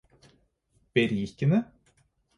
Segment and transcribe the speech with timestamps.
[0.95, 1.59] berikende